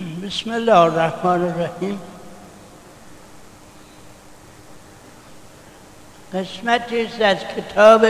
بسم 0.00 0.50
الله 0.50 0.78
الرحمن 0.78 1.42
الرحیم. 1.42 2.00
قسمتی 6.34 7.24
از 7.24 7.36
کتاب 7.56 8.06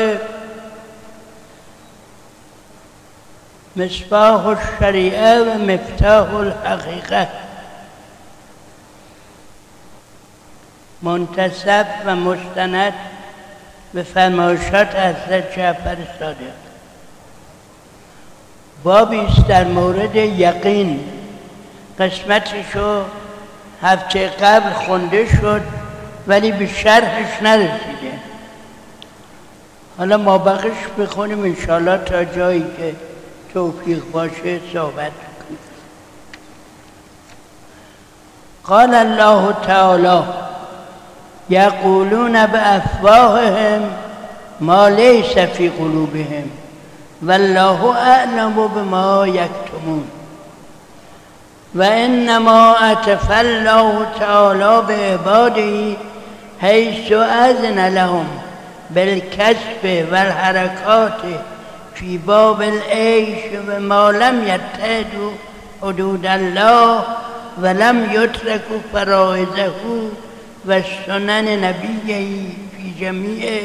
مصباح 3.77 4.47
الشریعه 4.47 5.41
و 5.41 5.59
مفتاح 5.59 6.35
الحقیقه. 6.35 7.29
منتصب 11.03 11.87
و 12.07 12.17
مستند 12.17 12.95
به 13.95 14.03
فرمایشات 14.03 14.97
حضرت 14.97 15.57
جعفر 15.57 15.97
صادق. 16.19 16.37
بابی 18.83 19.21
است 19.21 19.47
در 19.47 19.65
مورد 19.65 20.17
یقین. 20.17 21.22
قسمتشو 21.99 23.05
هفته 23.83 24.29
قبل 24.29 24.73
خونده 24.73 25.27
شد 25.41 25.63
ولی 26.27 26.53
به 26.53 26.67
شرحش 26.67 27.43
نرسیده. 27.43 28.13
حالا 29.99 30.17
ما 30.17 30.39
بقیش 30.39 30.87
بخونیم 30.99 31.43
انشاءالله 31.43 31.99
تا 31.99 32.25
جایی 32.25 32.67
که 32.77 32.95
توفیق 33.55 34.03
باشه 34.13 34.61
صحبت 34.73 35.13
کنیم. 35.13 35.59
قال 38.65 38.95
الله 38.95 39.53
تعالی 39.67 40.23
یقولون 41.49 42.37
افواههم 42.37 43.83
ما 44.61 44.89
لیس 44.89 45.39
فی 45.39 45.69
قلوبهم 45.69 46.51
والله 47.23 47.85
اعلم 47.85 48.69
بما 48.69 49.27
یکتمون. 49.27 50.05
و 51.75 51.83
انما 51.83 52.75
اتف 52.75 53.31
الله 53.31 54.07
تعالی 54.21 54.87
به 54.87 54.95
عباده 54.95 55.97
حیث 56.61 57.13
اذن 57.13 57.89
لهم 57.89 58.27
بالکسب 58.95 60.13
والحرکات 60.13 61.21
فی 61.95 62.19
باب 62.19 62.63
العیش 62.63 63.39
و 63.69 63.81
ما 63.81 64.11
لم 64.11 64.43
یتهدوا 64.43 65.31
حدود 65.83 66.27
الله 66.27 67.03
ولم 67.63 68.11
یترکوا 68.13 68.79
فرائضه 68.93 69.73
و 70.67 70.81
سنن 71.07 71.65
نبیه 71.65 72.47
فی 72.77 72.95
جمیع 73.01 73.61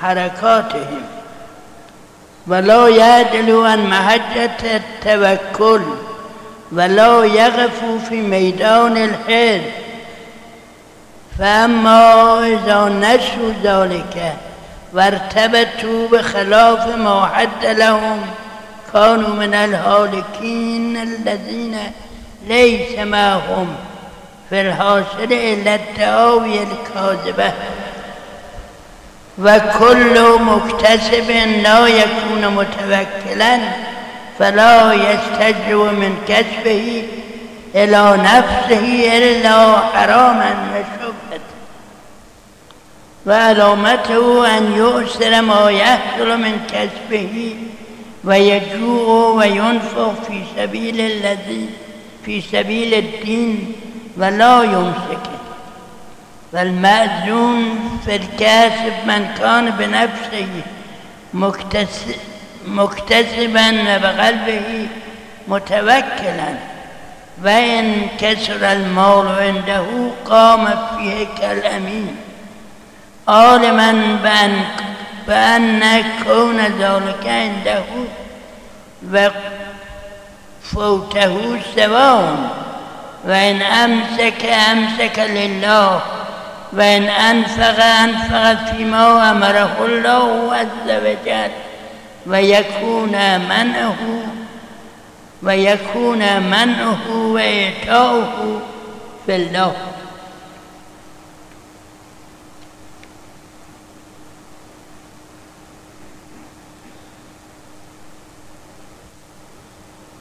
حرکاتهم 0.00 1.02
ولا 2.48 2.90
یعدلوا 2.90 3.68
عن 3.68 3.80
محجة 3.80 4.80
التوکل 5.04 5.80
ولا 6.72 7.24
يغفوا 7.24 7.98
في 8.08 8.14
ميدان 8.14 8.96
الحرب 8.96 9.62
فأما 11.38 12.38
إذا 12.46 12.84
نسوا 12.88 13.52
ذلك 13.62 14.36
وارتبتوا 14.92 16.08
بخلاف 16.08 16.88
ما 16.96 17.26
حد 17.26 17.64
لهم 17.66 18.20
كانوا 18.92 19.28
من 19.28 19.54
الهالكين 19.54 20.96
الذين 20.96 21.78
ليس 22.46 22.98
معهم 22.98 23.74
في 24.50 24.60
الحاصل 24.60 25.32
إلا 25.32 25.74
التآوي 25.74 26.58
الكاذبة. 26.62 27.52
وكل 29.38 30.42
مكتسب 30.42 31.30
لا 31.62 31.86
يكون 31.86 32.48
متوكلا 32.48 33.58
فلا 34.42 34.92
يستجو 34.92 35.84
من 35.84 36.16
كسبه 36.28 37.04
إلى 37.74 38.16
نفسه 38.16 39.18
إلا 39.18 39.78
حراما 39.78 40.54
وشبهة 40.74 41.40
وعلامته 43.26 44.56
أن 44.58 44.72
يؤثر 44.72 45.42
ما 45.42 45.70
يحصل 45.70 46.38
من 46.38 46.60
كسبه 46.72 47.56
ويجوع 48.24 49.30
وينفق 49.30 50.14
في 50.28 50.42
سبيل 50.56 51.00
الذي 51.00 51.68
في 52.24 52.40
سبيل 52.40 52.94
الدين 52.94 53.72
ولا 54.16 54.62
يمسكه 54.62 55.38
والمأذون 56.52 57.78
في 58.04 58.16
الكاسب 58.16 58.92
من 59.06 59.28
كان 59.38 59.70
بنفسه 59.70 60.48
مكتسب 61.34 62.31
مكتسبا 62.66 63.98
بقلبه 63.98 64.86
متوكلا. 65.48 66.54
وإن 67.44 68.06
كسر 68.20 68.72
المال 68.72 69.26
عنده 69.38 69.84
قام 70.24 70.64
فيه 70.66 71.26
كالأمين. 71.40 72.16
عالما 73.28 73.92
بأن, 74.22 74.64
بأن 75.28 76.04
كون 76.24 76.60
ذلك 76.60 77.26
عنده 77.26 77.84
وفوته 80.72 81.60
سواء. 81.76 82.36
وإن 83.24 83.62
أمسك 83.62 84.44
أمسك 84.44 85.18
لله. 85.18 86.00
وإن 86.72 87.02
أنفق 87.08 87.84
أنفق 87.84 88.72
فيما 88.72 89.30
أمره 89.30 89.76
الله 89.86 90.54
عز 90.54 90.90
وجل. 91.04 91.50
ويكون 92.26 93.40
منعه 93.40 93.96
ويكون 95.42 96.42
منعه 96.42 97.10
وإعطاؤه 97.10 98.62
في 99.26 99.36
الله. 99.36 99.72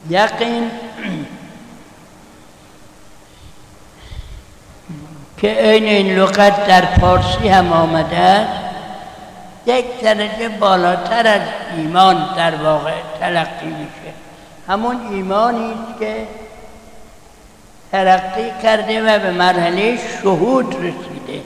یقین 0.09 0.71
که 5.37 5.47
عین 5.47 5.85
این 5.85 6.15
لغت 6.15 6.67
در 6.67 6.85
فارسی 6.85 7.47
هم 7.47 7.73
آمده. 7.73 8.17
است 8.17 8.60
یک 9.65 10.01
درجه 10.01 10.49
بالاتر 10.49 11.27
از 11.27 11.41
ایمان 11.77 12.35
در 12.37 12.55
واقع 12.55 12.93
تلقی 13.19 13.65
میشه. 13.65 14.13
همون 14.67 14.97
ایمانی 15.11 15.73
که 15.99 16.15
ترقی 17.91 18.51
کرده 18.63 19.01
و 19.01 19.19
به 19.19 19.31
مرحله 19.31 19.99
شهود 20.21 20.75
رسیده. 20.75 21.43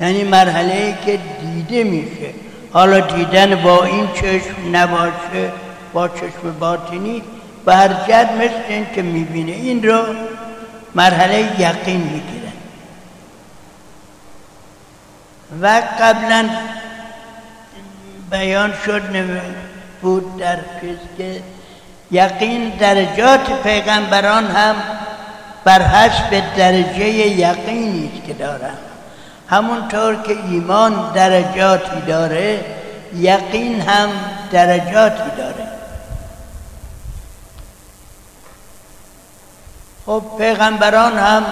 یعنی 0.00 0.24
مرحله 0.24 0.98
که 1.06 1.18
دیده 1.40 1.84
میشه. 1.84 2.34
حالا 2.72 3.00
دیدن 3.00 3.62
با 3.62 3.84
این 3.84 4.08
چشم 4.14 4.76
نباشه 4.76 5.52
با 5.92 6.08
چشم 6.08 6.58
باطنی 6.60 7.22
به 7.64 7.74
هر 7.74 7.88
جد 7.88 8.30
مثل 8.32 8.62
این 8.68 8.86
که 8.94 9.02
می‌بینه 9.02 9.52
این 9.52 9.82
رو 9.82 10.04
مرحله 10.94 11.60
یقین 11.60 12.00
می‌گیره. 12.00 12.33
و 15.62 15.82
قبلا 16.00 16.48
بیان 18.30 18.72
شد 18.86 19.02
بود 20.02 20.36
در 20.36 20.56
چیز 20.80 20.98
که 21.18 21.42
یقین 22.10 22.68
درجات 22.70 23.62
پیغمبران 23.62 24.46
هم 24.46 24.76
بر 25.64 25.82
حسب 25.82 26.56
درجه 26.56 27.08
یقینی 27.08 28.22
که 28.26 28.32
دارن. 28.32 28.74
همونطور 29.48 30.22
که 30.22 30.36
ایمان 30.50 31.12
درجاتی 31.12 32.00
داره 32.06 32.64
یقین 33.14 33.80
هم 33.80 34.08
درجاتی 34.52 35.30
داره. 35.36 35.66
خب 40.06 40.22
پیغمبران 40.38 41.18
هم 41.18 41.44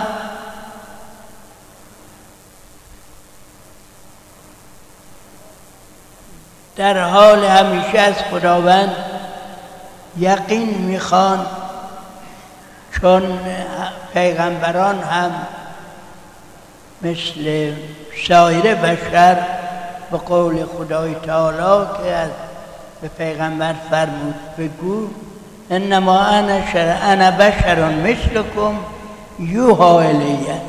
در 6.76 6.98
حال 6.98 7.44
همیشه 7.44 7.98
از 7.98 8.14
خداوند 8.30 8.96
یقین 10.19 10.78
می‌خوان 10.78 11.46
چون 13.00 13.22
پیغمبران 14.14 15.02
هم 15.02 15.30
مثل 17.02 17.72
سایر 18.28 18.74
بشر 18.74 19.36
به 20.10 20.19
قول 20.19 20.64
خدای 20.64 21.14
تعالی 21.14 21.86
که 22.02 22.12
از 22.12 22.30
به 23.02 23.08
پیغمبر 23.08 23.75
فرمود 23.90 24.34
بگو 24.58 25.08
انما 25.70 26.20
انا 26.20 26.66
شر 26.72 26.98
انا 27.02 27.30
بشر 27.30 27.84
مثلکم 27.84 28.75
یوها 29.38 30.00
الیه 30.00 30.60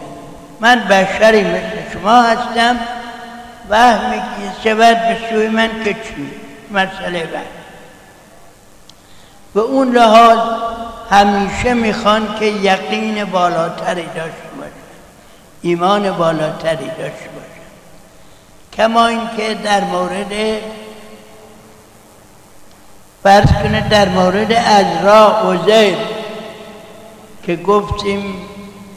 من 0.59 0.79
بشری 0.79 1.43
مثل 1.43 1.91
شما 1.93 2.21
هستم 2.21 2.79
وهمی 3.69 4.17
که 4.17 4.69
شود 4.69 4.97
به 4.97 5.17
سوی 5.29 5.47
من 5.47 5.69
که 5.83 5.93
چی 5.93 6.31
مسئله 6.71 7.23
بعد 7.23 7.45
و 9.55 9.59
اون 9.59 9.91
لحاظ 9.91 10.37
همیشه 11.11 11.73
می‌خوان 11.73 12.35
که 12.39 12.45
یقین 12.45 13.25
بالاتری 13.25 14.05
داشته 14.05 14.49
باشه 14.57 14.71
ایمان 15.61 16.11
بالاتری 16.11 16.87
داشته 16.87 17.29
باشه 17.35 17.63
کما 18.73 19.07
اینکه 19.07 19.53
در 19.53 19.83
مورد 19.83 20.61
فرض 23.23 23.51
کنه 23.63 23.89
در 23.89 24.09
مورد 24.09 24.51
ازرا 24.51 25.51
عزیر 25.51 25.97
که 27.43 27.55
گفتیم 27.55 28.35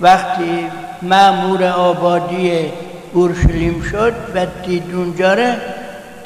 وقتی 0.01 0.71
معمور 1.03 1.65
آبادی 1.65 2.73
اورشلیم 3.13 3.83
شد 3.83 4.15
و 4.35 4.47
دید 4.47 4.95
اونجا 4.95 5.35
رو 5.35 5.55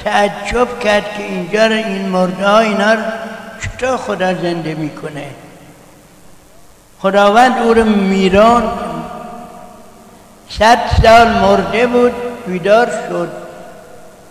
تعجب 0.03 0.79
کرد 0.79 1.13
که 1.17 1.23
اینجا 1.23 1.67
رو 1.67 1.73
این 1.73 2.09
مرده 2.09 2.47
ها 2.47 2.59
اینا 2.59 2.93
رو 2.93 3.01
چطور 3.61 3.97
خدا 3.97 4.33
زنده 4.33 4.73
می‌کنه. 4.73 5.25
خداوند 6.99 7.57
او 7.57 7.73
رو 7.73 7.83
میران 7.83 8.71
صد 10.49 10.79
سال 11.03 11.27
مرده 11.27 11.87
بود 11.87 12.13
بیدار 12.47 12.85
شد. 13.09 13.31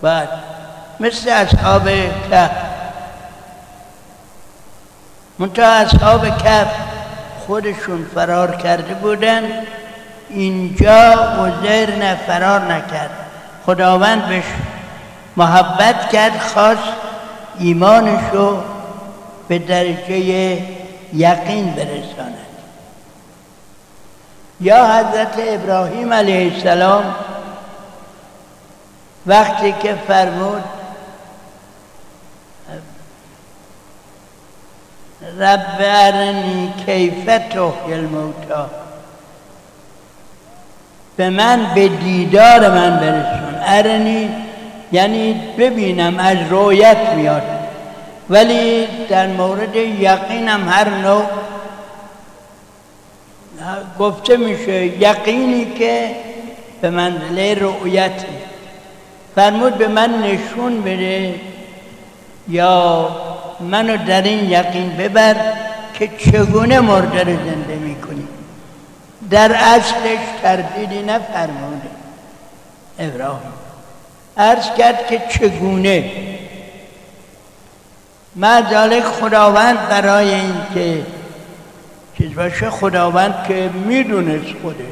بعد 0.01 0.29
مثل 0.99 1.29
اصحاب 1.29 1.89
کف 2.31 2.51
منتها 5.39 5.65
اصحاب 5.65 6.27
کف 6.37 6.67
خودشون 7.47 8.05
فرار 8.15 8.55
کرده 8.55 8.93
بودن. 8.93 9.43
اینجا 10.33 11.13
وزیر 11.39 11.95
نه 11.95 12.15
فرار 12.15 12.61
نکرد. 12.61 13.09
خداوند 13.65 14.27
بهش 14.27 14.43
محبت 15.37 16.09
کرد 16.09 16.39
خواست 16.39 16.93
ایمانشو 17.59 18.57
به 19.47 19.59
درجه 19.59 20.17
یقین 21.13 21.71
برساند. 21.71 22.37
یا 24.61 24.85
حضرت 24.85 25.35
ابراهیم 25.37 26.13
علیه 26.13 26.53
السلام 26.53 27.15
وقتی 29.25 29.71
که 29.71 29.95
فرمود 30.07 30.63
رب 35.39 35.77
ارنی 35.79 36.73
کیف 36.85 37.25
تحیی 37.25 37.93
الموتا 37.93 38.80
به 41.17 41.29
من 41.29 41.59
به 41.75 41.87
دیدار 41.87 42.69
من 42.69 42.99
برسون. 42.99 43.55
ارنی 43.65 44.29
یعنی 44.91 45.41
ببینم 45.57 46.19
از 46.19 46.37
رویت 46.49 46.97
میاد. 47.15 47.43
ولی 48.29 48.87
در 49.09 49.27
مورد 49.27 49.75
یقینم 49.75 50.69
هر 50.69 50.89
نوع 50.89 51.25
گفته 53.99 54.37
میشه 54.37 54.85
یقینی 54.85 55.65
که 55.65 56.15
به 56.81 56.89
منزله 56.89 57.55
رؤیت 57.55 58.25
فرمود 59.35 59.77
به 59.77 59.87
من 59.87 60.23
نشون 60.23 60.81
بده 60.81 61.35
یا 62.47 63.09
منو 63.59 63.97
در 63.97 64.21
این 64.21 64.49
یقین 64.49 64.89
ببر 64.89 65.35
که 65.93 66.07
چگونه 66.07 66.79
مرده 66.79 67.23
رو 67.23 67.37
زنده 67.37 67.75
می‌کنی. 67.75 68.27
در 69.29 69.55
اصلش 69.55 70.19
تردیدی 70.41 71.01
نفرموده. 71.01 71.89
ابراهیم 72.99 73.53
عرض 74.37 74.65
کرد 74.77 75.07
که 75.07 75.21
چگونه؟ 75.29 76.11
مجالک 78.35 79.03
خداوند 79.03 79.89
برای 79.89 80.33
این 80.33 80.55
که 80.73 81.01
چیز 82.17 82.35
باشه 82.35 82.69
خداوند 82.69 83.45
که 83.47 83.69
می‌دونست 83.85 84.53
خودش. 84.61 84.85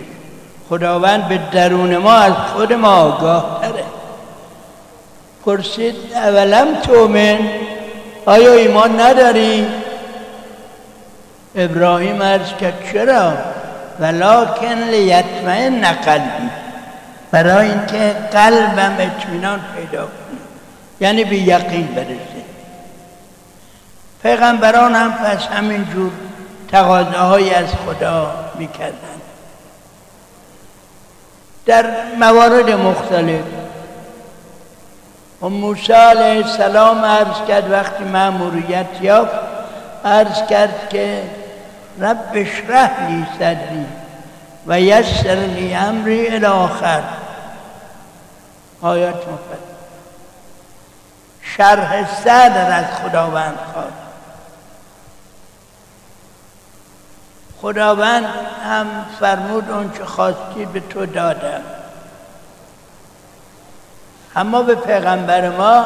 خداوند 0.69 1.27
به 1.27 1.39
درون 1.51 1.97
ما 1.97 2.13
از 2.13 2.33
خود 2.33 2.73
ما 2.73 2.95
آگاه 2.95 3.59
تره. 3.61 3.83
پرسید 5.45 5.95
اولم 6.13 6.75
تومن 6.75 7.39
آیا 8.25 8.53
ایمان 8.53 8.99
نداری؟ 9.01 9.67
ابراهیم 11.55 12.23
عرض 12.23 12.53
کرد 12.61 12.89
چرا؟ 12.93 13.33
ولکن 13.99 14.77
لیطمئن 14.91 15.91
قلبی. 15.91 16.49
برای 17.31 17.69
اینکه 17.69 18.15
قلبم 18.31 18.95
اطمینان 18.99 19.59
پیدا 19.75 20.01
کنه. 20.01 20.39
یعنی 20.99 21.23
به 21.23 21.35
یقین 21.35 21.87
برسه. 21.87 22.39
پیغمبران 24.23 24.95
هم 24.95 25.13
پس 25.13 25.47
همینجور 25.47 26.11
تقاضاهایی 26.71 27.53
از 27.53 27.67
خدا 27.85 28.31
می‌کردن 28.59 29.19
در 31.65 31.85
موارد 32.19 32.69
مختلف. 32.69 33.41
و 35.41 35.49
موسی 35.49 35.93
علیه 35.93 36.45
السلام 36.45 37.05
عرض 37.05 37.47
کرد 37.47 37.71
وقتی 37.71 38.03
معموریت 38.03 38.87
یافت 39.01 39.39
عرض 40.05 40.47
کرد 40.49 40.89
که 40.89 41.21
رب 41.99 42.31
اشرح 42.33 43.09
لی 43.09 43.25
صدری 43.39 43.85
و 44.67 44.79
یسر 44.81 45.35
لی 45.35 45.75
امری 45.75 46.27
الاخر 46.27 47.03
آیات 48.81 49.27
مفت 49.27 49.69
شرح 51.41 52.21
صدر 52.23 52.79
از 52.79 52.85
خداوند 52.85 53.57
خواست 53.73 54.09
خداوند 57.61 58.25
هم 58.69 58.87
فرمود 59.19 59.69
اون 59.69 59.91
چه 59.91 60.05
خواستی 60.05 60.65
به 60.65 60.79
تو 60.79 61.05
دادم. 61.05 61.61
اما 64.35 64.61
به 64.61 64.75
پیغمبر 64.75 65.49
ما 65.49 65.85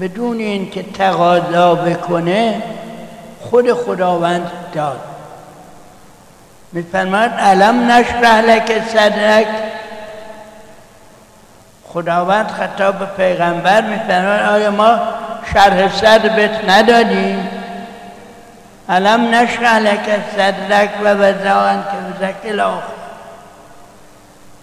بدون 0.00 0.38
اینکه 0.38 0.82
تقاضا 0.82 1.74
بکنه 1.74 2.62
خود 3.54 3.72
خداوند 3.72 4.50
داد. 4.72 5.00
میفرماید 6.72 7.32
علم 7.32 7.90
نشرح 7.90 8.40
لک 8.40 8.82
صدرک. 8.88 9.46
خداوند 11.84 12.48
خطاب 12.48 12.98
به 12.98 13.04
پیغمبر 13.04 13.80
میفرماید 13.80 14.40
آیا 14.40 14.70
ما 14.70 14.98
شرح 15.52 15.96
صدر 15.96 16.28
بهت 16.28 16.68
ندادیم؟ 16.68 17.48
علم 18.88 19.34
نشرح 19.34 19.78
لک 19.78 20.20
صدرک 20.36 20.90
و 21.04 21.08
وضعان 21.08 21.82
که 21.82 22.26
وزک 22.26 22.60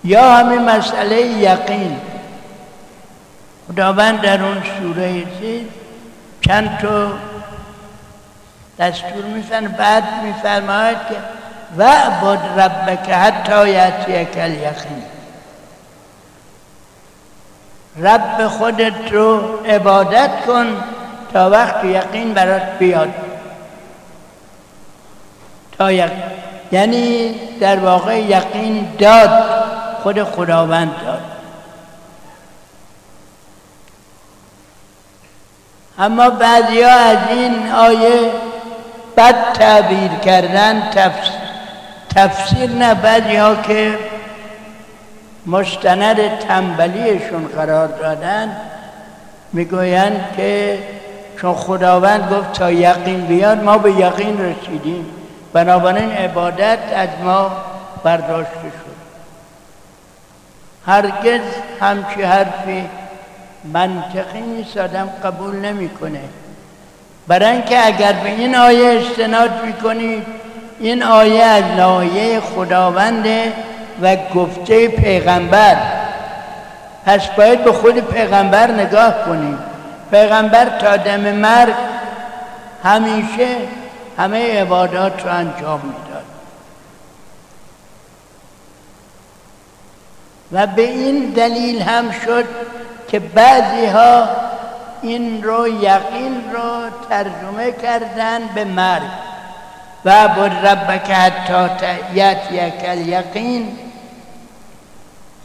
یا 0.03 0.31
همین 0.31 0.62
مسئله 0.62 1.21
یقین. 1.21 1.98
خداوند 3.67 4.21
در 4.21 4.43
اون 4.43 4.63
سوره 4.79 5.24
چیز 5.39 5.63
چند 6.48 6.77
تا 6.81 7.30
دستور 8.80 9.25
میفرن 9.25 9.68
بعد 9.68 10.04
میفرماید 10.24 10.98
که 10.98 11.16
وعبد 11.78 12.60
ربک 12.60 13.10
حتی 13.10 13.70
یعطیک 13.70 14.38
الیقین 14.38 15.04
رب 17.98 18.48
خودت 18.48 19.12
رو 19.12 19.58
عبادت 19.66 20.46
کن 20.48 20.84
تا 21.34 21.50
وقت 21.50 21.86
یقین 21.86 22.34
برات 22.34 22.78
بیاد. 22.80 23.13
تا 25.78 25.92
یقین 25.92 26.22
یعنی 26.72 27.34
در 27.60 27.80
واقع 27.80 28.20
یقین 28.20 28.88
داد 29.00 29.44
خود 30.04 30.24
خداوند 30.24 30.96
داد. 31.06 31.22
اما 36.00 36.30
بعضی 36.30 36.82
ها 36.82 36.92
از 36.92 37.18
این 37.30 37.72
آیه 37.72 38.32
بد 39.18 39.53
تعبیر 39.53 40.12
کردن 40.12 40.89
تفسیر, 40.91 41.41
تفسیر 42.15 42.70
نه 42.70 42.94
بعضی 42.94 43.36
ها 43.36 43.56
که 43.56 43.98
مستند 45.46 46.39
تنبلیشون 46.39 47.48
قرار 47.48 47.88
دادن 47.88 48.56
می‌گویند 49.53 50.34
که 50.38 50.80
چون 51.41 51.53
خداوند 51.53 52.34
گفت 52.34 52.53
تا 52.53 52.72
یقین 52.72 53.25
بیاد 53.25 53.63
ما 53.63 53.77
به 53.77 53.91
یقین 53.91 54.41
رسیدیم. 54.41 55.06
بنابراین 55.53 56.12
عبادت 56.12 56.80
از 56.96 57.10
ما 57.24 57.51
برداشته 58.03 58.53
شد. 58.53 58.91
هرگز 60.86 61.41
همچی 61.80 62.22
حرفی 62.22 62.89
منطقی 63.74 64.41
نیست 64.41 64.77
آدم 64.77 65.10
قبول 65.24 65.56
نمی‌کنه. 65.56 66.22
برای 67.28 67.51
اینکه 67.51 67.86
اگر 67.86 68.13
به 68.13 68.30
این 68.30 68.56
آیه 68.56 69.01
استناد 69.01 69.66
می‌کنید 69.66 70.25
این 70.80 71.04
آیه 71.04 71.44
از 71.44 71.63
لایه 71.78 72.40
خداونده 72.40 73.54
و 74.01 74.16
گفته 74.36 74.88
پیغمبر. 74.88 75.78
پس 77.06 77.28
باید 77.28 77.63
به 77.63 77.72
خود 77.72 78.00
پیغمبر 78.00 78.72
نگاه 78.72 79.25
کنیم. 79.25 79.58
پیغمبر 80.12 80.66
تا 80.80 80.98
دم 80.98 81.22
مرگ 81.22 81.74
همیشه 82.84 83.48
همه 84.18 84.62
عبادات 84.62 85.25
رو 85.25 85.32
انجام 85.34 85.82
می‌داد. 85.84 86.24
و 90.51 90.68
به 90.68 90.82
این 90.82 91.30
دلیل 91.30 91.82
هم 91.82 92.12
شد 92.12 92.46
که 93.08 93.20
بعضی 93.20 93.86
ها 93.86 94.28
این 95.01 95.43
رو 95.43 95.67
یقین 95.67 96.51
رو 96.53 96.89
ترجمه 97.10 97.72
کردن 97.72 98.39
به 98.55 98.65
مرگ. 98.65 99.10
و 100.05 100.27
بود 100.27 100.51
ربک 100.51 101.12
حتی 101.12 101.88
یک 102.13 102.51
یقین 103.08 103.77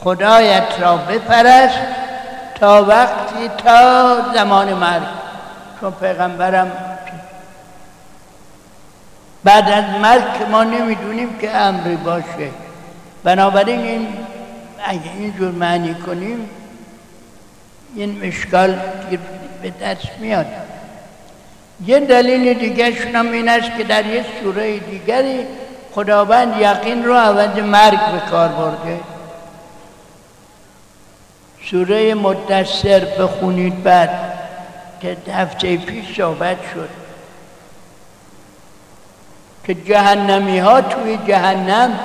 خدایت 0.00 0.80
را 0.80 0.96
بپرست 0.96 1.78
تا 2.60 2.84
وقتی 2.84 3.48
تا 3.64 4.16
زمان 4.34 4.74
مرگ. 4.74 5.02
چون 5.80 5.92
پیغمبرم 5.92 6.72
بعد 9.44 9.70
از 9.70 9.84
مرگ 10.02 10.50
ما 10.50 10.64
نمی‌دونیم 10.64 11.38
که 11.38 11.56
امری 11.56 11.96
باشه. 11.96 12.50
بنابراین 13.24 13.80
این 13.80 14.08
اگه 14.84 15.10
اینجور 15.18 15.52
معنی 15.52 15.94
کنیم 15.94 16.50
این 17.94 18.26
مشکال 18.26 18.78
به 19.66 19.86
دست 19.86 20.08
میاد. 20.20 20.46
یه 21.86 22.00
دلیل 22.00 22.54
دیگه 22.54 22.92
هم 23.14 23.32
این 23.32 23.48
است 23.48 23.76
که 23.78 23.84
در 23.84 24.06
یه 24.06 24.24
سوره 24.42 24.78
دیگری 24.78 25.46
خداوند 25.92 26.60
یقین 26.60 27.04
رو 27.04 27.14
عوض 27.14 27.58
مرگ 27.58 28.12
به 28.12 28.30
کار 28.30 28.48
برده. 28.48 29.00
سوره 31.70 32.14
مدثر 32.14 33.00
بخونید 33.04 33.82
بعد 33.82 34.10
که 35.00 35.16
هفته 35.32 35.76
پیش 35.76 36.16
صحبت 36.16 36.56
شد. 36.74 36.88
که 39.64 39.74
جهنمی 39.74 40.58
ها 40.58 40.80
توی 40.80 41.18
جهنم 41.28 41.98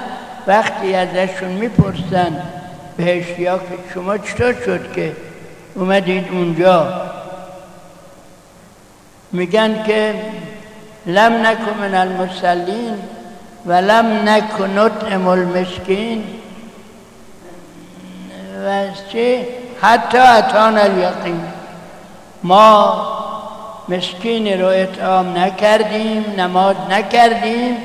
وقتی 0.47 0.95
ازشون 0.95 1.51
می‌پرسن 1.51 2.41
بهشتی 2.97 3.45
ها 3.45 3.57
که 3.57 3.93
شما 3.93 4.17
چطور 4.17 4.53
شد 4.65 4.93
که 4.93 5.15
اومدید 5.75 6.27
اونجا؟ 6.31 7.20
میگن 9.33 9.83
که 9.83 10.15
لم 11.05 11.47
نکن 11.47 11.77
من 11.81 11.95
المسلین 11.95 12.95
و 13.65 13.73
لم 13.73 14.29
نکن 14.29 14.79
نطعم 14.79 15.27
المسکین. 15.27 16.23
و 18.65 18.87
چه 19.11 19.47
حتی 19.81 20.17
اتان 20.17 20.77
الیقین. 20.77 21.41
ما 22.43 23.07
مسکین 23.89 24.61
رو 24.61 24.67
اطعام 24.67 25.37
نکردیم 25.37 26.25
نماز 26.37 26.75
نکردیم 26.89 27.77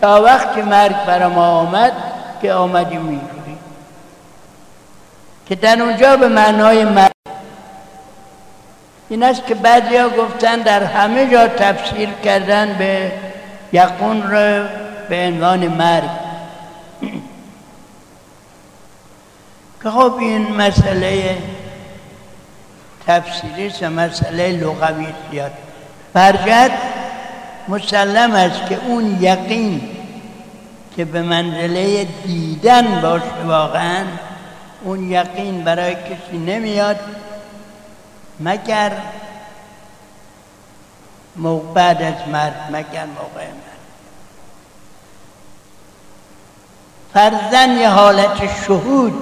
تا 0.00 0.22
وقتی 0.22 0.62
مرگ 0.62 1.04
بر 1.06 1.26
ما 1.26 1.46
آمد 1.46 1.92
که 2.42 2.52
آمدیم 2.52 3.08
اینجوری. 3.08 3.58
که 5.46 5.54
در 5.54 5.82
اونجا 5.82 6.16
به 6.16 6.28
معنای 6.28 6.84
مرگ 6.84 7.19
این 9.10 9.22
است 9.22 9.46
که 9.46 9.54
بعضی 9.54 9.96
ها 9.96 10.08
گفتن 10.08 10.56
در 10.56 10.84
همه 10.84 11.30
جا 11.30 11.48
تفسیر 11.48 12.08
کردن 12.24 12.76
به 12.78 13.12
یقون 13.72 14.22
رو 14.22 14.68
به 15.08 15.26
عنوان 15.26 15.68
مرگ. 15.68 16.10
که 19.82 19.90
خب 19.90 20.14
این 20.20 20.56
مسئله 20.56 21.38
تفسیری 23.06 23.66
است 23.66 23.82
مسئله 23.82 24.52
لغوی 24.52 25.06
زیاد. 25.30 25.52
برجت 26.12 26.72
مسلم 27.68 28.32
است 28.32 28.66
که 28.68 28.78
اون 28.86 29.18
یقین 29.20 29.80
که 30.96 31.04
به 31.04 31.22
منزله 31.22 32.04
دیدن 32.24 33.00
باشه 33.00 33.46
واقعا 33.46 34.04
اون 34.84 35.10
یقین 35.10 35.64
برای 35.64 35.94
کسی 35.94 36.38
نمیاد. 36.38 36.96
مگر 38.40 38.92
بعد 41.74 42.02
از 42.02 42.28
مرد 42.32 42.68
مگر 42.72 43.06
موقع 43.06 43.46
مرد 43.46 43.70
فرزن 47.14 47.70
یه 47.70 47.88
حالت 47.88 48.64
شهود 48.66 49.12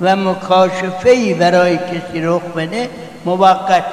و 0.00 0.16
مکاشفه 0.16 1.34
برای 1.34 1.76
کسی 1.76 2.20
رخ 2.20 2.42
بده 2.42 2.90
موقت. 3.24 3.84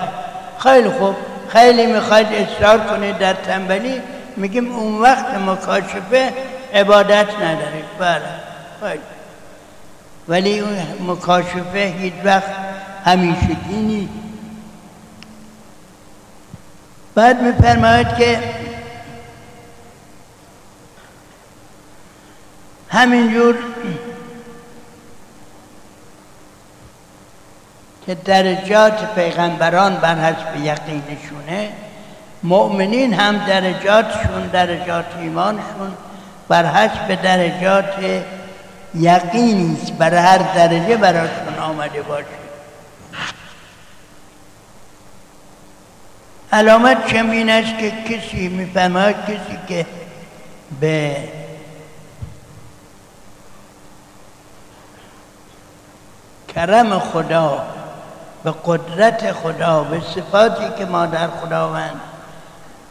خیلی 0.59 0.89
خوب. 0.89 1.15
خیلی 1.47 1.85
می‌خواید 1.85 2.27
اصرار 2.27 2.79
کنید 2.79 3.17
در 3.17 3.33
تنبلی؟ 3.33 4.01
میگیم 4.37 4.75
اون 4.75 5.01
وقت 5.01 5.25
مکاشفه 5.25 6.33
عبادت 6.73 7.27
ندارید 7.35 7.85
بله. 7.99 8.21
خیلی. 8.81 9.01
ولی 10.27 10.59
اون 10.59 10.77
مکاشفه 11.07 11.93
هیچ 11.99 12.13
وقت 12.23 12.51
همیشه 13.05 13.57
نیست. 13.69 14.24
بعد 17.15 17.41
میفرماید 17.41 18.15
که 18.17 18.39
همینجور 22.89 23.55
که 28.05 28.15
درجات 28.15 29.15
پیغمبران 29.15 29.95
بر 29.95 30.15
حسب 30.15 30.55
یقینشونه 30.55 31.69
مؤمنین 32.43 33.13
هم 33.13 33.37
درجاتشون 33.37 34.47
درجات 34.53 35.05
ایمانشون 35.19 35.93
بر 36.47 36.65
حسب 36.65 37.21
درجات 37.21 37.93
یقینی 38.95 39.77
بر 39.99 40.13
هر 40.13 40.37
درجه 40.37 40.97
براشون 40.97 41.59
آمده 41.61 42.01
باشه. 42.01 42.44
علامت 46.51 47.07
چمین 47.07 47.49
است 47.49 47.77
که 47.77 47.91
کسی 47.91 48.47
می‌فهمد 48.47 49.15
کسی 49.25 49.57
که 49.67 49.85
به 50.79 51.17
کرم 56.55 56.99
خدا 56.99 57.65
به 58.43 58.53
قدرت 58.65 59.31
خدا 59.31 59.83
به 59.83 60.01
صفاتی 60.15 60.63
که 60.77 60.85
ما 60.85 61.05
در 61.05 61.27
خداوند 61.27 62.01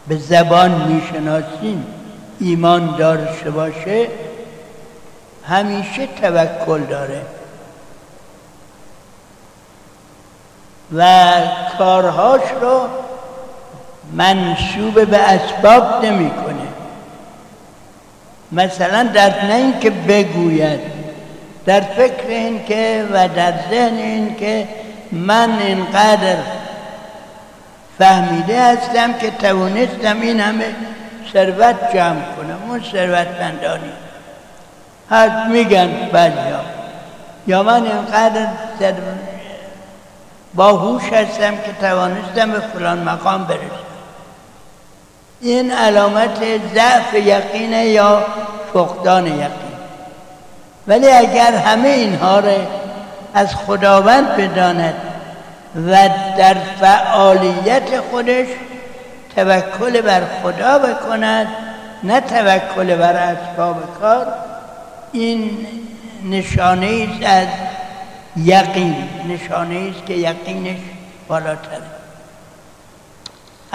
به 0.07 0.17
زبان 0.17 0.71
می‌شناسیم 0.71 1.85
ایمان 2.39 2.95
داشته 2.95 3.51
باشه 3.51 4.07
همیشه 5.47 6.07
توکل 6.07 6.81
داره. 6.81 7.21
و 10.95 11.31
کارهاش 11.77 12.41
رو 12.61 12.87
منصوب 14.13 15.05
به 15.05 15.17
اسباب 15.17 16.05
نمی‌کنه. 16.05 16.55
مثلا 18.51 19.03
در 19.03 19.45
نه 19.45 19.53
اینکه 19.53 19.89
بگوید 19.89 20.79
در 21.65 21.81
فکر 21.81 22.27
این 22.27 22.65
که 22.65 23.05
و 23.13 23.27
در 23.27 23.53
ذهن 23.69 23.97
این 23.97 24.35
که 24.35 24.67
من 25.11 25.59
اینقدر 25.59 26.37
فهمیده 27.97 28.63
هستم 28.63 29.13
که 29.13 29.31
توانستم 29.31 30.21
این 30.21 30.39
همه 30.39 30.65
ثروت 31.33 31.75
جمع 31.93 32.21
کنم. 32.37 32.69
اون 32.69 32.81
ثروتمندانی. 32.91 33.91
هست 35.11 35.47
میگن 35.49 35.89
بعضی 36.11 36.35
یا 37.47 37.63
من 37.63 37.83
اینقدر 37.83 38.47
باهوش 40.53 41.03
هستم 41.03 41.51
که 41.51 41.73
توانستم 41.81 42.51
به 42.51 42.59
فلان 42.59 42.99
مقام 42.99 43.43
برسم. 43.43 43.84
این 45.41 45.71
علامت 45.71 46.39
ضعف 46.73 47.13
یقینه 47.13 47.85
یا 47.85 48.25
فقدان 48.73 49.27
یقین. 49.27 49.75
ولی 50.87 51.07
اگر 51.07 51.55
همه 51.55 51.87
اینها 51.87 52.39
را 52.39 52.57
از 53.33 53.55
خداوند 53.55 54.27
بداند 54.27 54.93
و 55.87 56.09
در 56.37 56.53
فعالیت 56.79 57.99
خودش 58.11 58.47
توکل 59.35 60.01
بر 60.01 60.21
خدا 60.43 60.79
بکند 60.79 61.47
نه 62.03 62.21
توکل 62.21 62.95
بر 62.95 63.13
اسباب 63.13 63.99
کار 63.99 64.27
این 65.11 65.67
نشانه 66.29 67.07
است 67.11 67.23
از 67.25 67.47
یقین. 68.37 68.95
نشانه 69.29 69.89
است 69.89 70.05
که 70.05 70.13
یقینش 70.13 70.79
بالاتره. 71.27 71.94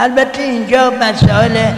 البته 0.03 0.43
اینجا 0.43 0.91
مسائل 0.91 1.75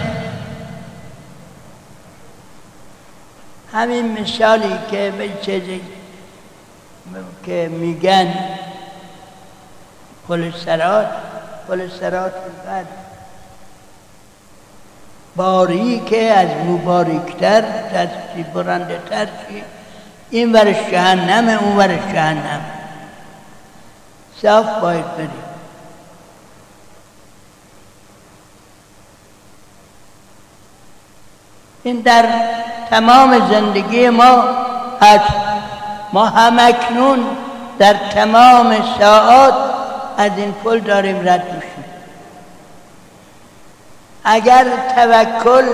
همین 3.72 4.20
مثالی 4.20 4.78
که 4.90 5.12
به 5.18 5.28
چیزی 5.42 5.80
که 7.46 7.68
میگن 7.72 8.34
پل 10.28 10.50
سرات 12.00 12.32
بعد 12.66 12.86
باریک 15.36 16.14
از 16.36 16.48
مبارکتر 16.66 17.60
دستی 17.60 18.42
برنده 18.54 18.98
تر 19.10 19.26
چی؟ 19.26 19.62
این 20.30 20.52
ورش 20.52 20.90
جهنم 20.90 21.48
اون 21.48 21.76
ورش 21.76 22.12
جهنم 22.12 22.60
صاف 24.42 24.80
باید 24.80 25.16
بریم. 25.16 25.51
این 31.82 32.00
در 32.00 32.24
تمام 32.90 33.50
زندگی 33.50 34.08
ما 34.08 34.44
هست. 35.00 35.34
ما 36.12 36.26
همکنون 36.26 37.26
در 37.78 37.94
تمام 37.94 38.76
ساعات 38.98 39.54
از 40.18 40.30
این 40.36 40.52
پل 40.52 40.78
داریم 40.78 41.28
رد 41.28 41.44
میشیم. 41.44 41.84
اگر 44.24 44.66
توکل 44.94 45.64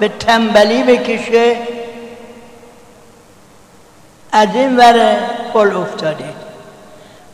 به 0.00 0.08
تنبلی 0.08 0.82
بکشه 0.82 1.56
از 4.32 4.48
این 4.54 4.76
ور 4.76 5.16
پل 5.54 5.76
افتاده. 5.76 6.34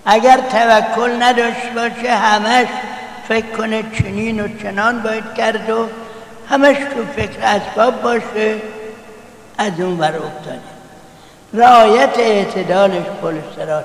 اگر 0.06 0.36
توکل 0.36 1.22
نداشت 1.22 1.72
باشه 1.74 2.14
همش 2.14 2.66
فکر 3.28 3.46
کنه 3.46 3.84
چنین 3.98 4.40
و 4.40 4.48
چنان 4.62 5.02
باید 5.02 5.34
کرد 5.34 5.70
و 5.70 5.88
همش 6.48 6.76
تو 6.76 7.06
فکر 7.16 7.40
اسباب 7.42 8.02
باشه 8.02 8.56
از 9.58 9.72
اون 9.80 9.98
ور 9.98 10.16
افتاده. 10.16 10.60
رعایت 11.54 12.18
اعتدالش 12.18 13.04
پل 13.22 13.38
سرات 13.56 13.84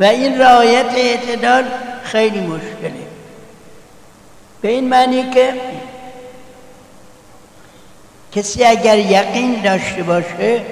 و 0.00 0.04
این 0.04 0.40
رعایت 0.40 0.86
اعتدال 0.96 1.64
خیلی 2.04 2.40
مشکله. 2.40 3.06
به 4.60 4.68
این 4.68 4.88
معنی 4.88 5.30
که 5.30 5.54
کسی 8.32 8.64
اگر 8.64 8.98
یقین 8.98 9.62
داشته 9.62 10.02
باشه 10.02 10.62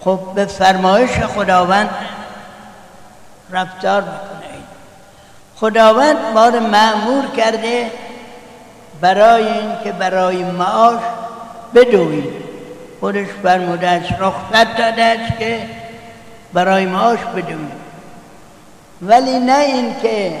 خب 0.00 0.20
به 0.34 0.46
فرمایش 0.46 1.10
خداوند 1.10 1.90
رفتار 3.50 4.02
می‌کنه. 4.02 4.46
خداوند 5.56 6.16
ما 6.34 6.48
رو 6.48 6.60
معمور 6.60 7.26
کرده 7.36 7.90
برای 9.00 9.48
اینکه 9.48 9.92
برای 9.92 10.44
معاش 10.44 11.00
بدویم 11.74 12.24
خودش 13.00 13.26
فرموده 13.42 13.88
است 13.88 14.12
رخصت 14.12 14.76
داده 14.76 15.02
است 15.02 15.38
که 15.38 15.60
برای 16.52 16.86
معاش 16.86 17.20
بدویم 17.20 17.72
ولی 19.02 19.38
نه 19.38 19.58
اینکه 19.58 20.32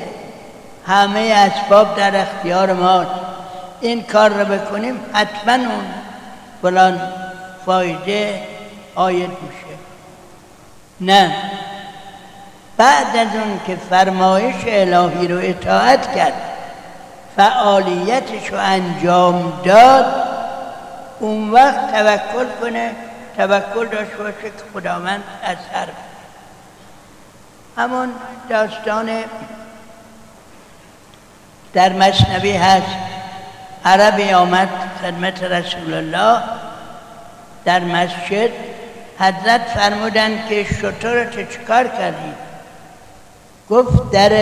همه 0.86 1.20
اسباب 1.20 1.96
در 1.96 2.20
اختیار 2.20 2.72
ماست. 2.72 3.10
این 3.80 4.02
کار 4.02 4.30
رو 4.30 4.44
بکنیم 4.44 5.00
حتما 5.12 5.52
اون 5.52 5.84
فلان 6.62 7.00
فایده 7.66 8.40
آید 8.94 9.30
میشه. 9.30 9.76
نه. 11.00 11.36
بعد 12.76 13.16
از 13.16 13.28
اون 13.34 13.60
که 13.66 13.76
فرمایش 13.90 14.54
الهی 14.66 15.28
رو 15.28 15.38
اطاعت 15.42 16.16
کرد 16.16 16.55
فعالیتش 17.36 18.50
رو 18.52 18.58
انجام 18.58 19.62
داد 19.64 20.06
اون 21.20 21.50
وقت 21.50 21.92
توکل 21.92 22.46
کنه 22.60 22.90
توکل 23.36 23.86
داشته 23.86 24.16
باشه 24.16 24.34
که 24.42 24.52
خداوند 24.74 25.24
از 25.42 25.56
هر 25.72 25.88
همون 27.76 28.08
داستان 28.48 29.10
در 31.72 31.92
مصنبی 31.92 32.52
هست. 32.52 32.96
عربی 33.84 34.32
آمد 34.32 34.68
خدمت 35.02 35.42
رسول 35.42 35.94
الله 35.94 36.42
در 37.64 37.80
مسجد. 37.80 38.50
حضرت 39.18 39.60
فرمودن 39.60 40.48
که 40.48 40.64
شطور 40.64 41.24
تو 41.24 41.42
چکار 41.42 41.88
کردی؟ 41.88 42.45
گفت 43.70 44.10
در 44.10 44.32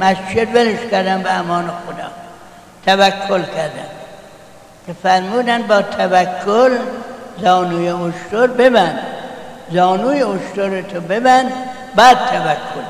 مسجد 0.00 0.54
ولش 0.54 0.90
کردم 0.90 1.22
به 1.22 1.32
امان 1.32 1.64
خدا. 1.64 2.10
توکل 2.86 3.42
کردم. 3.42 3.88
که 4.86 4.92
فرمودن 5.02 5.62
با 5.62 5.82
توکل 5.82 6.78
زانوی 7.42 7.88
اشتر 7.88 8.46
ببند. 8.46 8.98
زانوی 9.72 10.22
اشتر 10.22 10.82
تو 10.82 11.00
ببند 11.00 11.52
بعد 11.94 12.16
توکل. 12.16 12.86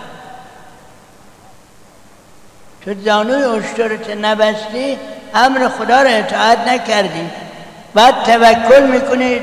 تو 2.84 2.94
زانوی 3.04 3.42
اشتر 3.42 3.96
تو 3.96 4.14
نبستی 4.20 4.98
امر 5.34 5.68
خدا 5.68 6.02
رو 6.02 6.08
اطاعت 6.08 6.68
نکردی. 6.68 7.30
بعد 7.94 8.22
توکل 8.24 8.86
می‌کنی 8.86 9.40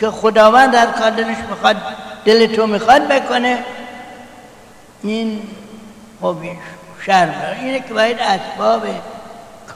که 0.00 0.10
خداوند 0.10 0.72
در 0.72 0.86
کار 0.86 1.10
دلش 1.10 1.36
می‌خواد 1.50 1.76
دل 2.24 2.46
تو 2.46 2.66
می‌خواد 2.66 3.08
بکنه. 3.08 3.58
این 5.02 5.42
خوبیش 6.20 6.58
شرم 7.06 7.56
اینه 7.60 7.80
که 7.80 7.94
باید 7.94 8.18
اسباب 8.20 8.86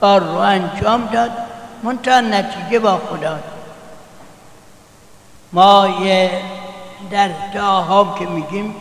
کار 0.00 0.20
رو 0.20 0.36
انجام 0.36 1.06
داد. 1.06 1.30
منتها 1.82 2.20
نتیجه 2.20 2.78
با 2.78 2.98
خدا 2.98 3.38
ما 5.52 5.88
یه 6.02 6.30
در 7.10 7.30
دعاها 7.54 8.14
که 8.18 8.26
میگیم 8.26 8.74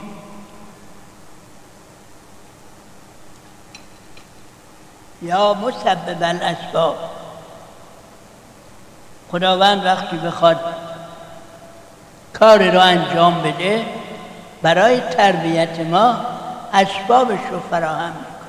یا 5.22 5.54
مسبب 5.54 6.24
الاسباب. 6.24 6.96
خداوند 9.32 9.86
وقتی 9.86 10.18
بخواد 10.18 10.60
کاری 12.34 12.72
رو 12.72 12.80
انجام 12.80 13.42
بده 13.42 13.86
برای 14.62 15.00
تربیت 15.00 15.80
ما 15.80 16.31
اسبابش 16.74 17.40
رو 17.52 17.60
فراهم 17.60 18.12
می‌کنه. 18.12 18.42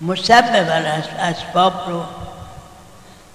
مسبب 0.00 0.72
اسباب 1.18 1.72
رو 1.88 2.04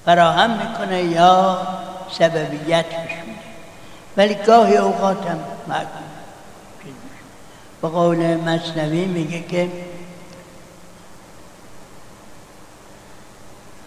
فراهم 0.05 0.49
می‌کنه 0.49 1.03
یا 1.03 1.67
سببیت 2.11 2.85
میشه 2.85 3.23
ولی 4.17 4.35
گاهی 4.35 4.77
اوقات 4.77 5.27
هم 5.27 5.39
معکوم 5.67 6.03
به 7.81 7.89
قول 7.89 8.35
مصنوی 8.35 9.05
میگه 9.05 9.41
که 9.41 9.71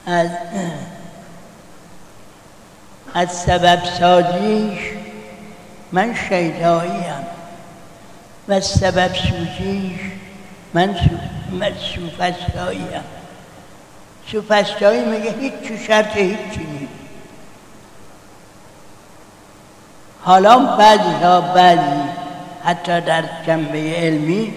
از 0.07 0.31
از 3.14 3.33
سبب 3.33 3.85
سازیش 3.99 4.79
من 5.92 6.14
شیداییم 6.29 7.16
و 8.49 8.61
سبب 8.61 9.11
سوزیش. 9.15 10.01
من 10.75 10.97
سوفستاییم 11.95 13.05
سوفستایی 14.33 15.05
میگه 15.05 15.35
هیچ 15.41 15.81
شرط 15.87 16.17
هیچی 16.17 16.67
نیست. 16.73 16.93
حالا 20.23 20.59
بعضی 20.59 21.25
ها 21.25 21.41
بعضی 21.41 22.03
حتی 22.65 23.01
در 23.01 23.25
جنبه 23.47 23.95
علمی 23.97 24.55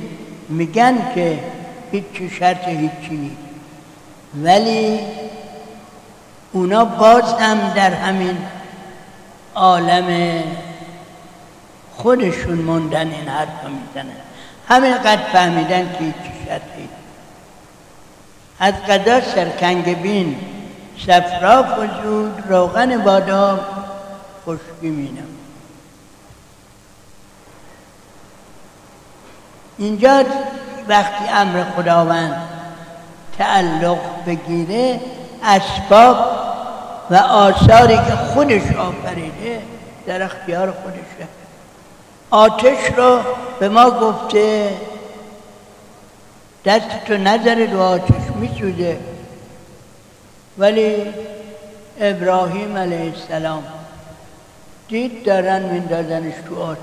میگن 0.49 0.97
که 1.15 1.39
هیچ 1.91 2.33
شرط 2.39 2.67
هیچی 2.67 3.09
نیست. 3.11 3.35
ولی 4.35 4.99
اونا 6.51 6.85
باز 6.85 7.33
هم 7.33 7.73
در 7.75 7.93
همین 7.93 8.37
عالم 9.55 10.43
خودشون 11.99 12.57
موندن 12.57 13.11
این 13.11 13.27
حرف 13.27 13.63
می‌زنن. 13.63 14.15
همین 14.67 14.97
قد 14.97 15.19
فهمیدن 15.19 15.91
که 15.91 15.97
هیچی 15.99 16.45
شرطی 16.45 16.89
از 18.59 18.73
قدا 18.73 19.21
سرکنگ 19.21 20.01
بین 20.01 20.35
سفرا 21.07 21.63
فزود 21.63 22.43
روغن 22.49 22.97
بادام 22.97 23.59
خشکی 24.45 24.89
مینم. 24.89 25.23
اینجا 29.77 30.23
وقتی 30.87 31.27
امر 31.29 31.63
خداوند 31.63 32.41
تعلق 33.37 33.97
بگیره 34.27 34.99
اسباب 35.43 36.17
و 37.09 37.15
آثاری 37.15 37.95
که 37.95 38.15
خودش 38.33 38.75
آفریده 38.75 39.61
در 40.07 40.23
اختیار 40.23 40.71
خودشه. 40.71 41.27
آتش 42.31 42.91
رو 42.97 43.19
به 43.59 43.69
ما 43.69 43.91
گفته 43.91 44.77
دست 46.65 47.05
تو 47.07 47.17
نظر 47.17 47.55
دو 47.71 47.81
آتش 47.81 48.35
میسوزه. 48.35 48.99
ولی 50.57 51.13
ابراهیم 51.99 52.77
علیه 52.77 53.13
السلام 53.13 53.63
دید 54.87 55.23
دارن 55.25 55.61
میندازنش 55.61 56.33
تو 56.49 56.61
آتش. 56.61 56.79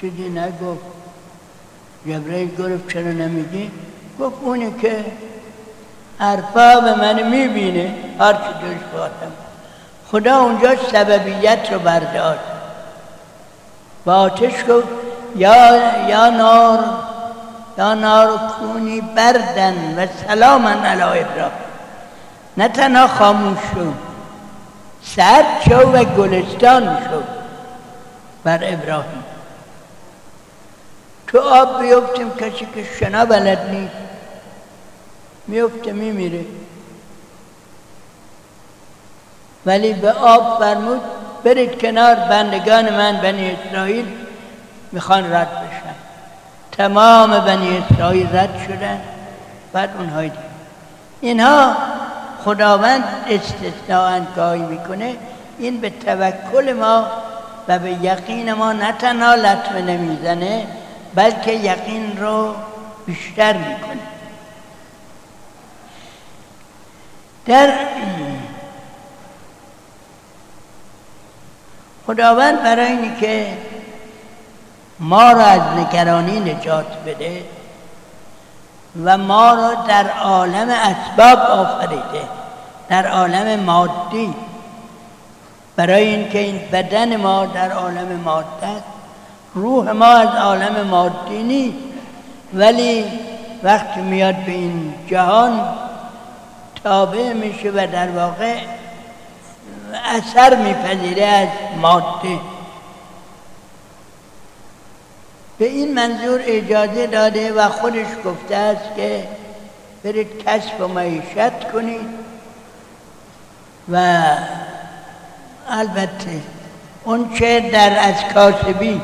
چیزی 0.00 0.28
نگفت. 0.28 0.84
جبرئیل 2.06 2.56
گفت 2.56 2.92
چرا 2.92 3.12
نمیگی؟ 3.12 3.70
گفت 4.20 4.36
اونی 4.40 4.74
که 4.80 5.04
ارباب 6.20 6.84
من 6.84 7.28
می‌بینه 7.30 7.94
هر 8.18 8.32
چی 8.32 8.66
دوش 8.66 8.82
بادم 8.92 9.32
خدا 10.10 10.36
اونجا 10.36 10.76
سببیت 10.76 11.72
رو 11.72 11.78
برداشت. 11.78 12.40
با 14.04 14.14
آتش 14.14 14.64
گفت 14.68 14.88
یا, 15.36 16.08
یا 16.08 16.30
نار 16.30 16.78
یا 17.78 17.94
نار 17.94 18.38
کونی 18.38 19.00
بردن 19.00 19.94
و 19.96 20.06
سلاما 20.06 20.70
علی 20.70 21.02
ابراهیم. 21.02 21.52
نه 22.56 22.68
تنها 22.68 23.06
خاموش 23.06 23.58
شد 23.74 23.94
سرد 25.02 25.60
شد 25.68 25.94
و 25.94 26.04
گلستان 26.04 26.84
شد 26.84 27.24
بر 28.44 28.60
ابراهیم. 28.62 29.24
تو 31.26 31.40
آب 31.40 31.82
بیفتیم 31.82 32.30
کسی 32.30 32.68
که 32.74 32.84
شنا 33.00 33.24
بلد 33.24 33.70
نیست. 33.70 33.94
میفته 35.46 35.92
میمیره. 35.92 36.44
ولی 39.66 39.92
به 39.92 40.12
آب 40.12 40.58
فرمود 40.58 41.00
برید 41.44 41.80
کنار 41.80 42.14
بندگان 42.14 42.90
من 42.90 43.16
بنی 43.16 43.50
اسرائیل 43.50 44.06
می‌خوان 44.92 45.32
رد 45.32 45.48
بشن. 45.48 45.94
تمام 46.72 47.38
بنی 47.40 47.78
اسرائیل 47.78 48.36
رد 48.36 48.60
شدن 48.66 49.00
بعد 49.72 49.90
اونهای 49.98 50.28
دید 50.28 50.38
اینها 51.20 51.76
خداوند 52.44 53.04
استثناء 53.28 54.06
انگاهی 54.06 54.62
می‌کنه 54.62 55.16
این 55.58 55.80
به 55.80 55.90
توکل 55.90 56.72
ما 56.72 57.06
و 57.68 57.78
به 57.78 57.90
یقین 57.90 58.52
ما 58.52 58.72
نه 58.72 58.92
تنها 58.92 59.34
لطمه 59.34 59.82
نمی‌زنه 59.82 60.66
بلکه 61.14 61.52
یقین 61.52 62.16
رو 62.16 62.54
بیشتر 63.06 63.52
می‌کنه. 63.52 64.00
در 67.46 67.72
خداوند 72.10 72.62
برای 72.62 72.86
اینی 72.86 73.16
که 73.20 73.46
ما 75.00 75.32
را 75.32 75.44
از 75.44 75.60
نگرانی 75.76 76.40
نجات 76.40 76.86
بده 77.06 77.44
و 79.04 79.18
ما 79.18 79.54
را 79.54 79.74
در 79.74 80.10
عالم 80.10 80.68
اسباب 80.70 81.38
آفریده 81.38 82.22
در 82.88 83.06
عالم 83.06 83.60
مادی. 83.60 84.34
برای 85.76 86.04
اینکه 86.04 86.38
این 86.38 86.60
بدن 86.72 87.16
ما 87.16 87.46
در 87.46 87.72
عالم 87.72 88.20
ماده 88.24 88.66
است. 88.66 88.84
روح 89.54 89.90
ما 89.90 90.06
از 90.06 90.28
عالم 90.28 90.86
مادی 90.86 91.42
نیست. 91.42 91.78
ولی 92.54 93.04
وقتی 93.62 94.00
میاد 94.00 94.36
به 94.36 94.52
این 94.52 94.94
جهان 95.08 95.60
تابع 96.84 97.32
میشه 97.32 97.70
و 97.70 97.86
در 97.92 98.08
واقع 98.10 98.79
اثر 99.94 100.56
میپذیره 100.56 101.24
از 101.26 101.48
ماده. 101.80 102.40
به 105.58 105.66
این 105.66 105.94
منظور 105.94 106.40
اجازه 106.44 107.06
داده 107.06 107.52
و 107.52 107.68
خودش 107.68 108.06
گفته 108.24 108.56
است 108.56 108.96
که 108.96 109.28
برید 110.04 110.44
کسب 110.44 110.80
و 110.80 110.88
معیشت 110.88 111.70
کنید 111.72 112.08
و 113.92 114.24
البته 115.68 116.40
اون 117.04 117.34
چه 117.38 117.60
در 117.60 117.98
از 117.98 118.34
کاسبی 118.34 119.00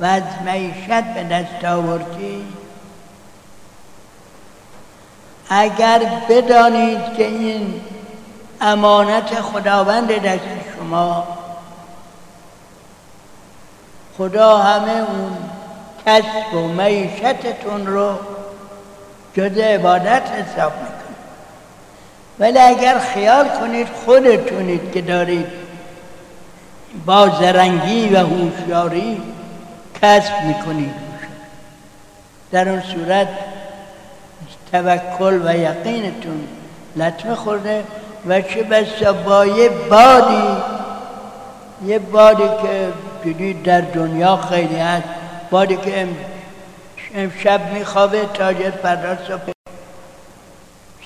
و 0.00 0.04
از 0.04 0.22
معیشت 0.44 1.14
به 1.14 1.24
دست 1.24 1.64
آوردی 1.64 2.44
اگر 5.50 6.02
بدانید 6.28 7.14
که 7.16 7.26
این 7.26 7.80
امانت 8.62 9.40
خداوند 9.40 10.12
دست 10.12 10.42
شما. 10.76 11.38
خدا 14.18 14.58
همه 14.58 14.92
اون 14.92 15.36
کسب 16.06 16.54
و 16.54 16.68
معیشتتون 16.68 17.86
رو 17.86 18.18
جز 19.34 19.58
عبادت 19.58 20.22
حساب 20.30 20.72
می‌کنه. 20.72 21.16
ولی 22.38 22.58
اگر 22.58 22.98
خیال 22.98 23.48
کنید 23.48 23.88
خودتونید 24.04 24.92
که 24.92 25.02
دارید 25.02 25.46
با 27.06 27.28
زرنگی 27.28 28.08
و 28.08 28.18
هوشیاری 28.18 29.22
کسب 30.02 30.44
می‌کنید. 30.44 30.94
در 32.50 32.68
اون 32.68 32.82
صورت 32.82 33.28
توکل 34.72 35.40
و 35.44 35.56
یقینتون 35.56 36.48
لطمه 36.96 37.34
خورده. 37.34 37.84
و 38.26 38.40
چه 38.40 38.62
بسا 38.62 39.12
با 39.12 39.46
یه 39.46 39.68
بادی 39.68 40.56
یه 41.84 41.98
بادی 41.98 42.48
که 42.62 42.92
جدید 43.24 43.62
در 43.62 43.80
دنیا 43.80 44.36
خیلی 44.36 44.76
هست 44.76 45.08
بادی 45.50 45.76
که 45.76 46.08
امشب 47.14 47.72
میخوابه 47.72 48.26
تاجر 48.34 48.70
فردا 48.70 49.16
صبح 49.28 49.52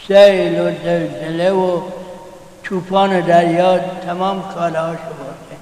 سیل 0.09 0.61
و 0.61 0.73
زلزله 0.85 1.51
و 1.51 1.81
توفان 2.63 3.21
دریا 3.21 3.79
تمام 3.79 4.55
کالاهاشو 4.55 5.03
برده. 5.03 5.57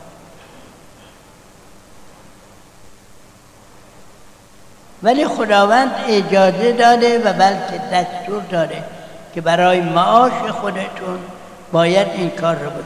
ولی 5.03 5.27
خداوند 5.27 5.91
اجازه 6.09 6.73
داده 6.73 7.19
و 7.19 7.33
بلکه 7.33 7.81
دستور 7.93 8.43
داره 8.43 8.85
که 9.35 9.41
برای 9.41 9.81
معاش 9.81 10.33
خودتون 10.33 11.19
باید 11.75 12.09
این 12.15 12.31
کار 12.31 12.57
رو 12.57 12.71
بکنید 12.71 12.85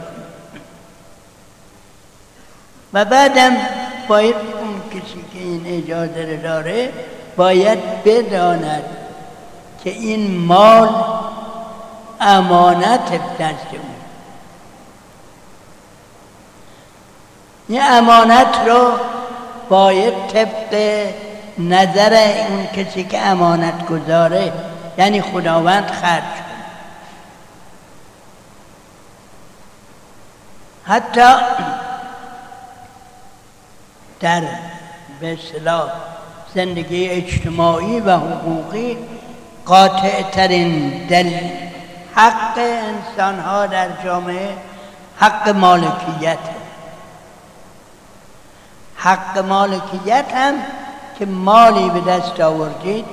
و 2.93 3.05
بعدم 3.05 3.57
باید 4.07 4.35
اون 4.35 4.81
کسی 4.89 5.25
که 5.33 5.39
این 5.39 5.83
اجازه 5.83 6.37
داره 6.37 6.93
باید 7.37 8.03
بداند 8.03 8.83
که 9.83 9.89
این 9.89 10.37
مال 10.37 10.89
امانت 12.21 13.11
دست 13.39 13.67
اون 13.71 13.95
این 17.67 17.81
امانت 17.83 18.57
رو 18.67 18.91
باید 19.69 20.13
طبق 20.27 21.05
نظر 21.57 22.43
اون 22.49 22.65
کسی 22.65 23.03
که 23.03 23.19
امانت 23.25 23.85
گذاره 23.87 24.53
یعنی 24.97 25.21
خداوند 25.21 25.91
خرج 26.01 26.38
حتی 30.89 31.35
در 34.19 34.43
به 35.19 35.37
زندگی 36.55 37.09
اجتماعی 37.09 37.99
و 37.99 38.17
حقوقی 38.17 38.97
قاطع 39.65 40.21
ترین 40.31 40.89
دل 41.07 41.33
حق 42.15 42.57
انسان 42.57 43.39
ها 43.39 43.65
در 43.65 43.87
جامعه 44.03 44.57
حق 45.17 45.49
مالکیت. 45.49 46.37
حق 48.95 49.37
مالکیت 49.37 50.25
هم 50.33 50.53
که 51.19 51.25
مالی 51.25 51.89
به 51.89 52.01
دست 52.11 52.39
آوردید 52.39 53.05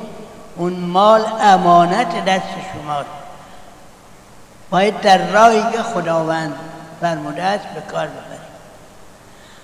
اون 0.56 0.72
مال 0.72 1.24
امانت 1.40 2.24
دست 2.24 2.54
شماست. 2.72 3.08
باید 4.70 5.00
در 5.00 5.30
راهی 5.30 5.82
خداوند 5.82 6.54
فرموده 7.00 7.42
است 7.42 7.64
به 7.64 7.80
کار 7.80 8.06
ببرید 8.06 8.46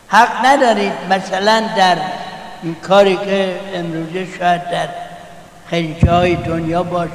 حق 0.09 0.47
ندارید 0.47 0.92
مثلا 1.11 1.62
در 1.77 1.97
این 2.62 2.75
کاری 2.75 3.16
که 3.16 3.61
امروزه 3.75 4.27
شاید 4.38 4.71
در 4.71 4.88
خیلی 5.66 5.97
جای 6.07 6.37
دنیا 6.37 6.83
باشه. 6.83 7.12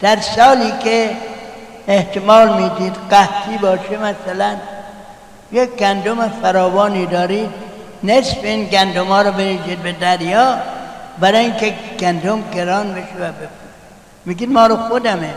در 0.00 0.20
سالی 0.20 0.72
که 0.84 1.10
احتمال 1.88 2.62
می‌دید 2.62 2.94
قحطی 3.10 3.58
باشه 3.58 3.96
مثلا 3.96 4.56
یک 5.52 5.70
گندم 5.70 6.28
فراوانی 6.28 7.06
دارید 7.06 7.50
نصف 8.02 8.38
این 8.42 8.64
گندم 8.64 9.06
ها 9.06 9.22
رو 9.22 9.32
بریزید 9.32 9.82
به 9.82 9.92
دریا 9.92 10.58
برای 11.18 11.38
اینکه 11.38 11.74
گندم 12.00 12.50
گران 12.50 12.94
بشه 12.94 13.14
و 13.20 13.32
بفروش 13.32 13.48
میگید 14.24 14.50
ما 14.50 14.66
رو 14.66 14.76
خودمه. 14.76 15.34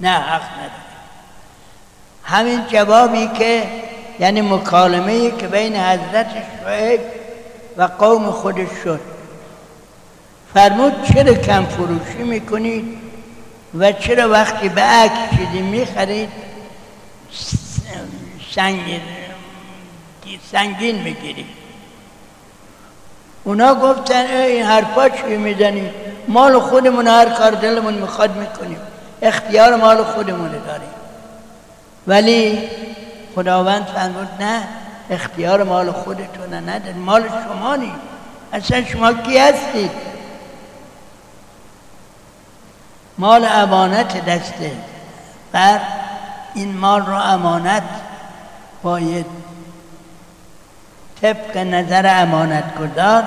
نه 0.00 0.10
حق 0.10 0.42
نداره 0.42 0.91
همین 2.24 2.66
جوابی 2.68 3.28
که 3.38 3.62
یعنی 4.20 4.40
مکالمه 4.40 5.30
که 5.30 5.46
بین 5.46 5.76
حضرت 5.76 6.26
شعیب 6.64 7.00
و 7.76 7.82
قوم 7.82 8.30
خودش 8.30 8.68
شد. 8.84 9.00
فرمود 10.54 10.92
چرا 11.02 11.34
کم 11.34 11.64
فروشی 11.64 12.22
می‌کنید 12.22 12.98
و 13.78 13.92
چرا 13.92 14.30
وقتی 14.30 14.68
به 14.68 14.80
عکس 14.80 15.30
چیزی 15.30 15.62
می‌خرید 15.62 16.28
سنگین 18.54 19.00
سنگین 20.52 21.02
می‌گیرید؟ 21.02 21.46
اونا 23.44 23.74
گفتن 23.74 24.26
این 24.26 24.66
حرفا 24.66 25.08
چی 25.08 25.36
می‌زنی؟ 25.36 25.90
مال 26.28 26.60
خودمون 26.60 27.06
هر 27.06 27.28
کار 27.28 27.50
دلمون 27.50 27.94
می‌خواد 27.94 28.36
می‌کنیم. 28.36 28.78
اختیار 29.22 29.76
مال 29.76 30.04
خودمونه 30.04 30.58
داریم. 30.58 31.01
ولی 32.06 32.68
خداوند 33.34 33.86
فرمود 33.86 34.28
نه 34.40 34.62
اختیار 35.10 35.62
مال 35.62 35.92
خودتونه 35.92 36.60
نداری 36.60 36.98
مال 36.98 37.28
شما 37.28 37.76
نی 37.76 37.92
اصلا 38.52 38.84
شما 38.84 39.12
کی 39.12 39.38
هستید؟ 39.38 39.90
مال 43.18 43.44
امانت 43.44 44.24
دسته. 44.24 44.72
بر 45.52 45.80
این 46.54 46.76
مال 46.76 47.06
رو 47.06 47.14
امانت 47.14 47.82
باید 48.82 49.26
طبق 51.22 51.56
نظر 51.56 52.22
امانت 52.22 52.74
گذار 52.78 53.24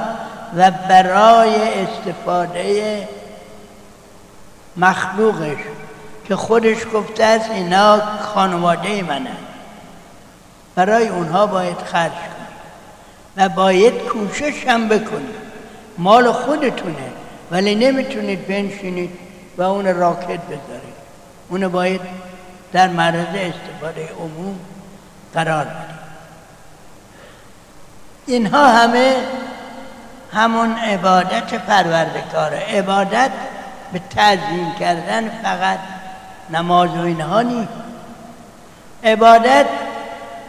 و 0.56 0.72
برای 0.72 1.56
استفاده 1.84 3.08
مخلوقش. 4.78 5.58
که 6.28 6.36
خودش 6.36 6.78
گفته 6.94 7.24
است 7.24 7.52
اینا 7.52 8.02
خانواده 8.20 9.04
منه. 9.04 9.32
برای 10.76 11.08
اونها 11.08 11.48
باید 11.48 11.78
خرج 11.78 12.12
کنید 12.12 12.36
و 13.38 13.50
باید 13.50 13.94
کوشش 13.94 14.68
هم 14.68 14.88
بکنید 14.88 15.36
مال 15.98 16.32
خودتونه 16.32 17.12
ولی 17.52 17.76
نمی‌تونید 17.76 18.48
بنشینید 18.48 19.20
و 19.58 19.62
اون 19.62 19.96
راکت 19.96 20.42
بذارید. 20.42 20.96
اون 21.50 21.68
باید 21.68 22.02
در 22.74 22.88
معرض 22.88 23.28
استفاده 23.36 24.10
عموم 24.20 24.60
قرار 25.34 25.66
بدید. 25.66 25.96
اینها 28.28 28.68
همه 28.68 29.16
همون 30.34 30.76
عبادت 30.78 31.54
پروردگاره. 31.54 32.58
عبادت 32.58 33.32
به 33.94 34.02
تعظیم 34.16 34.76
کردن 34.80 35.30
فقط 35.44 35.80
نماز 36.50 36.90
و 36.90 37.02
اینها 37.02 37.42
نیست. 37.42 37.70
عبادت 39.04 39.66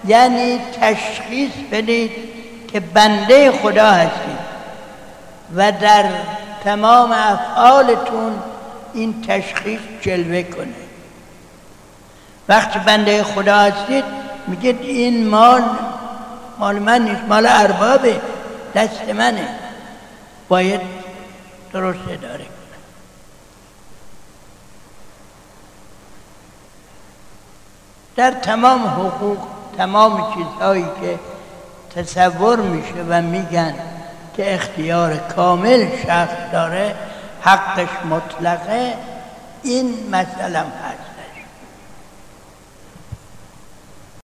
یعنی 0.07 0.61
تشخیص 0.81 1.53
بدید 1.73 2.11
که 2.73 2.81
بنده 2.81 3.53
خدا 3.53 3.91
هستید 3.91 4.47
و 5.55 5.73
در 5.73 6.05
تمام 6.65 7.13
افعالتون 7.13 8.33
این 8.95 9.23
تشخیص 9.23 9.81
جلوه 10.01 10.43
کنه. 10.43 10.75
وقتی 12.49 12.79
بنده 12.79 13.23
خدا 13.23 13.57
هستید 13.57 14.05
میگید 14.47 14.81
این 14.81 15.29
مال 15.29 15.63
مال 16.59 16.79
من 16.79 17.03
نیست 17.03 17.23
مال 17.29 17.47
اربابه 17.47 18.21
دست 18.75 19.09
منه. 19.09 19.49
باید 20.49 20.81
درست 21.73 21.99
اداره 22.11 22.56
در 28.17 28.31
تمام 28.31 28.87
حقوق 28.87 29.39
تمام 29.77 30.35
چیزهایی 30.35 30.87
که 31.01 31.19
تصور 31.97 32.61
میشه 32.61 33.05
و 33.09 33.23
میگن 33.23 33.75
که 34.37 34.55
اختیار 34.55 35.17
کامل 35.17 35.89
شخص 36.07 36.53
داره 36.53 36.95
حقش 37.41 37.89
مطلقه 38.11 38.95
این 39.63 39.95
مسئله 40.11 40.59
هست. 40.59 41.06